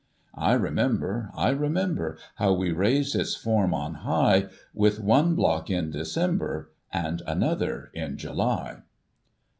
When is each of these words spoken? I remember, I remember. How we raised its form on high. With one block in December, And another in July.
I 0.33 0.53
remember, 0.53 1.29
I 1.35 1.49
remember. 1.51 2.17
How 2.37 2.53
we 2.53 2.71
raised 2.71 3.15
its 3.15 3.35
form 3.35 3.71
on 3.75 3.93
high. 4.01 4.47
With 4.73 4.99
one 4.99 5.35
block 5.35 5.69
in 5.69 5.91
December, 5.91 6.71
And 6.91 7.21
another 7.27 7.91
in 7.93 8.17
July. 8.17 8.79